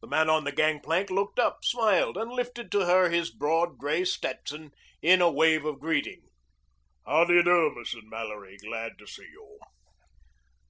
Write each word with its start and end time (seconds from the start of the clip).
The 0.00 0.06
man 0.06 0.30
on 0.30 0.44
the 0.44 0.50
gangplank 0.50 1.10
looked 1.10 1.38
up, 1.38 1.58
smiled, 1.62 2.16
and 2.16 2.30
lifted 2.30 2.72
to 2.72 2.86
her 2.86 3.10
his 3.10 3.30
broad 3.30 3.76
gray 3.76 4.02
Stetson 4.02 4.72
in 5.02 5.20
a 5.20 5.30
wave 5.30 5.66
of 5.66 5.78
greeting. 5.78 6.22
"How 7.04 7.24
do 7.24 7.34
you 7.34 7.42
do, 7.42 7.50
Mrs. 7.76 8.04
Mallory? 8.04 8.56
Glad 8.56 8.96
to 8.98 9.06
see 9.06 9.28
you." 9.30 9.58